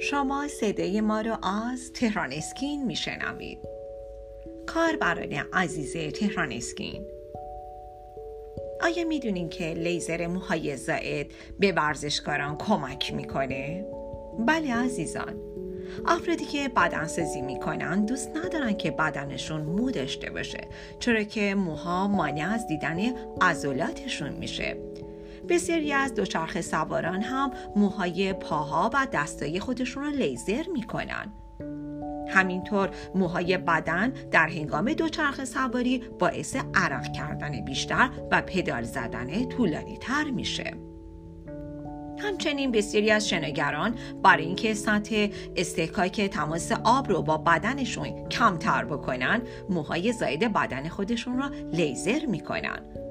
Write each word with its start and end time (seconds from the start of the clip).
شما 0.00 0.48
صدای 0.48 1.00
ما 1.00 1.20
رو 1.20 1.46
از 1.46 1.92
تهران 1.92 2.32
اسکین 2.32 2.86
میشنوید. 2.86 3.58
کاربران 4.66 5.32
عزیز 5.52 6.12
تهران 6.12 6.52
اسکین. 6.52 7.06
آیا 8.80 9.04
می‌دونین 9.04 9.48
که 9.48 9.64
لیزر 9.64 10.26
موهای 10.26 10.76
زائد 10.76 11.26
به 11.58 11.72
ورزشکاران 11.72 12.58
کمک 12.58 13.14
می‌کنه؟ 13.14 13.86
بله 14.46 14.74
عزیزان. 14.74 15.34
افرادی 16.06 16.44
که 16.44 16.68
بدن 16.68 17.06
سازی 17.06 17.42
می‌کنن 17.42 18.04
دوست 18.04 18.36
ندارن 18.36 18.76
که 18.76 18.90
بدنشون 18.90 19.62
مو 19.62 19.90
داشته 19.90 20.30
باشه 20.30 20.60
چرا 20.98 21.22
که 21.22 21.54
موها 21.54 22.08
مانع 22.08 22.52
از 22.52 22.66
دیدن 22.66 22.98
عضلاتشون 23.40 24.30
میشه. 24.30 24.76
بسیاری 25.48 25.92
از 25.92 26.14
دوچرخه 26.14 26.60
سواران 26.60 27.22
هم 27.22 27.50
موهای 27.76 28.32
پاها 28.32 28.90
و 28.94 29.06
دستای 29.12 29.60
خودشون 29.60 30.04
رو 30.04 30.10
لیزر 30.10 30.64
می‌کنن. 30.72 31.32
همینطور 32.28 32.90
موهای 33.14 33.58
بدن 33.58 34.08
در 34.30 34.46
هنگام 34.46 34.92
دوچرخه 34.92 35.44
سواری 35.44 35.98
باعث 36.18 36.56
عرق 36.74 37.12
کردن 37.12 37.64
بیشتر 37.64 38.10
و 38.30 38.42
پدال 38.42 38.82
زدن 38.82 39.48
طولانی 39.48 39.96
تر 39.96 40.24
میشه. 40.24 40.74
همچنین 42.18 42.72
بسیاری 42.72 43.10
از 43.10 43.28
شنگران 43.28 43.94
برای 44.22 44.44
اینکه 44.44 44.74
سطح 44.74 45.28
استحکاک 45.56 46.20
تماس 46.20 46.72
آب 46.84 47.08
رو 47.08 47.22
با 47.22 47.38
بدنشون 47.38 48.28
کمتر 48.28 48.84
بکنن 48.84 49.42
موهای 49.70 50.12
زاید 50.12 50.52
بدن 50.52 50.88
خودشون 50.88 51.38
را 51.38 51.50
لیزر 51.72 52.26
می‌کنن. 52.26 53.07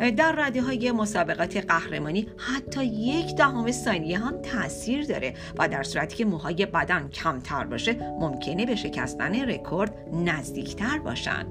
در 0.00 0.32
رده 0.32 0.62
های 0.62 0.92
مسابقات 0.92 1.56
قهرمانی 1.56 2.26
حتی 2.36 2.84
یک 2.84 3.36
دهم 3.36 3.70
ثانیه 3.70 4.18
هم 4.18 4.42
تاثیر 4.42 5.06
داره 5.06 5.34
و 5.58 5.68
در 5.68 5.82
صورتی 5.82 6.16
که 6.16 6.24
موهای 6.24 6.66
بدن 6.66 7.08
کمتر 7.08 7.64
باشه 7.64 7.92
ممکنه 8.20 8.66
به 8.66 8.76
شکستن 8.76 9.34
رکورد 9.34 9.94
نزدیکتر 10.12 10.98
باشن. 10.98 11.46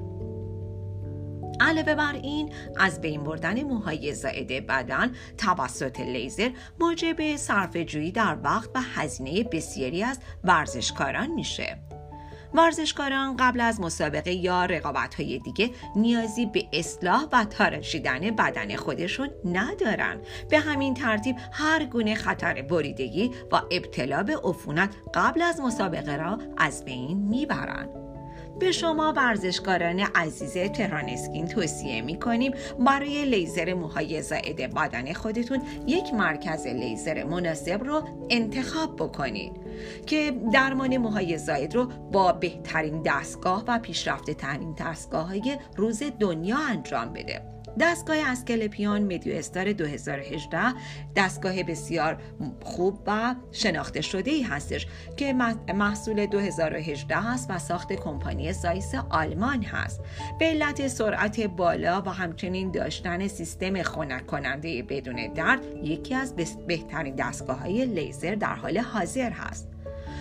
علاوه 1.59 1.95
بر 1.95 2.13
این 2.13 2.53
از 2.77 3.01
بین 3.01 3.23
بردن 3.23 3.63
موهای 3.63 4.13
زائد 4.13 4.67
بدن 4.67 5.11
توسط 5.37 5.99
لیزر 5.99 6.49
موجب 6.79 7.35
صرف 7.35 7.77
جویی 7.77 8.11
در 8.11 8.37
وقت 8.43 8.69
و 8.75 8.81
هزینه 8.81 9.43
بسیاری 9.43 10.03
از 10.03 10.19
ورزشکاران 10.43 11.27
میشه. 11.27 11.88
ورزشکاران 12.53 13.37
قبل 13.37 13.61
از 13.61 13.81
مسابقه 13.81 14.31
یا 14.31 14.65
رقابت 14.65 15.15
های 15.15 15.39
دیگه 15.39 15.69
نیازی 15.95 16.45
به 16.45 16.65
اصلاح 16.73 17.25
و 17.31 17.45
تراشیدن 17.45 18.19
بدن 18.19 18.75
خودشون 18.75 19.29
ندارن. 19.45 20.21
به 20.49 20.59
همین 20.59 20.93
ترتیب 20.93 21.35
هر 21.51 21.85
گونه 21.85 22.15
خطر 22.15 22.61
بریدگی 22.61 23.31
و 23.51 23.61
ابتلا 23.71 24.23
به 24.23 24.37
عفونت 24.43 24.95
قبل 25.13 25.41
از 25.41 25.61
مسابقه 25.61 26.17
را 26.17 26.37
از 26.57 26.85
بین 26.85 27.17
می‌برند 27.17 28.08
به 28.59 28.71
شما 28.71 29.13
ورزشکاران 29.17 29.99
عزیز 29.99 30.53
تهران 30.53 31.09
اسکین 31.09 31.47
توصیه 31.47 32.01
می 32.01 32.19
کنیم 32.19 32.53
برای 32.79 33.25
لیزر 33.25 33.73
موهای 33.73 34.21
زائد 34.21 34.73
بدن 34.73 35.13
خودتون 35.13 35.61
یک 35.87 36.13
مرکز 36.13 36.67
لیزر 36.67 37.23
مناسب 37.23 37.83
رو 37.83 38.03
انتخاب 38.29 38.95
بکنید 38.95 39.51
که 40.05 40.33
درمان 40.53 40.97
موهای 40.97 41.37
زائد 41.37 41.75
رو 41.75 41.85
با 41.85 42.31
بهترین 42.31 43.01
دستگاه 43.01 43.63
و 43.67 43.79
پیشرفته 43.79 44.33
ترین 44.33 44.75
دستگاه 44.79 45.27
های 45.27 45.57
روز 45.75 46.03
دنیا 46.19 46.57
انجام 46.57 47.13
بده. 47.13 47.58
دستگاه 47.79 48.17
اسکلپیون 48.25 49.01
مدیو 49.01 49.35
استار 49.35 49.73
2018 49.73 50.59
دستگاه 51.15 51.63
بسیار 51.63 52.17
خوب 52.63 52.99
و 53.07 53.35
شناخته 53.51 54.01
شده 54.01 54.31
ای 54.31 54.41
هستش 54.41 54.87
که 55.17 55.33
محصول 55.73 56.25
2018 56.25 57.15
هست 57.15 57.51
و 57.51 57.59
ساخت 57.59 57.93
کمپانی 57.93 58.53
زایس 58.53 58.95
آلمان 59.09 59.63
هست. 59.63 60.01
به 60.39 60.45
علت 60.45 60.87
سرعت 60.87 61.41
بالا 61.41 62.01
و 62.01 62.09
همچنین 62.09 62.71
داشتن 62.71 63.27
سیستم 63.27 63.83
خنک 63.83 64.27
کننده 64.27 64.83
بدون 64.83 65.33
درد 65.33 65.65
یکی 65.83 66.15
از 66.15 66.35
بهترین 66.67 67.15
دستگاه 67.15 67.59
های 67.59 67.85
لیزر 67.85 68.35
در 68.35 68.55
حال 68.55 68.77
حاضر 68.77 69.29
هست. 69.29 69.68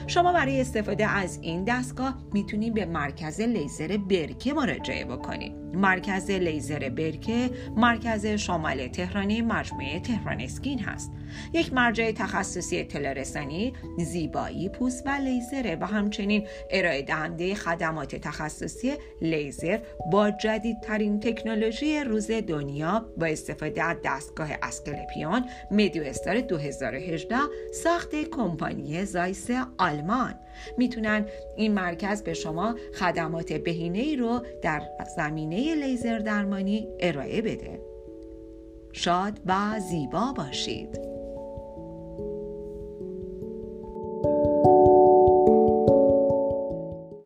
شما 0.07 0.33
برای 0.33 0.61
استفاده 0.61 1.07
از 1.07 1.39
این 1.43 1.65
دستگاه 1.65 2.19
می‌تونید 2.33 2.75
به 2.75 2.85
مرکز 2.85 3.41
لیزر 3.41 3.97
برکه 3.97 4.53
مراجعه 4.53 5.05
بکنید. 5.05 5.53
مرکز 5.75 6.31
لیزر 6.31 6.89
برکه 6.89 7.51
مرکز 7.77 8.27
شمال 8.27 8.89
تهرانی 8.89 9.43
مجموعه 9.43 10.01
تهران 10.01 10.41
اسکین 10.41 10.79
هست. 10.79 11.13
یک 11.53 11.73
مرجع 11.73 12.13
تخصصی 12.13 12.81
اطلاع 12.81 13.13
رسانی 13.13 13.73
زیبایی 13.99 14.69
پوست 14.69 15.07
و 15.07 15.11
لیزره 15.11 15.77
و 15.81 15.85
همچنین 15.85 16.47
ارائه 16.71 17.03
دهنده 17.03 17.55
خدمات 17.55 18.17
تخصصی 18.17 18.95
لیزر 19.23 19.79
با 20.13 20.31
جدیدترین 20.31 21.21
تکنولوژی 21.21 22.01
روز 22.01 22.31
دنیا 22.31 23.07
با 23.17 23.27
استفاده 23.27 23.83
از 23.83 23.97
دستگاه 24.05 24.49
اسکلپیون 24.63 25.45
مدیو 25.71 26.03
استار 26.03 26.41
2018 26.41 27.37
ساخت 27.73 28.15
کمپانی 28.15 29.05
زایس 29.05 29.51
آلمان. 29.89 30.35
می‌تونن 30.79 31.27
این 31.57 31.75
مرکز 31.75 32.23
به 32.23 32.35
شما 32.35 32.75
خدمات 32.95 33.53
بهینه 33.53 33.99
ای 33.99 34.17
رو 34.17 34.41
در 34.63 34.83
زمینه 35.17 35.75
لیزر 35.75 36.19
درمانی 36.19 36.89
ارائه 37.01 37.43
بده. 37.43 37.81
شاد 38.93 39.41
و 39.47 39.81
زیبا 39.81 40.33
باشید. 40.37 41.08